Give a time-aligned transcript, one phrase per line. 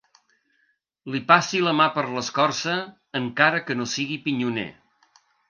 [1.15, 2.79] Li passi la mà per l'escorça,
[3.21, 4.67] encara que no sigui pinyoner.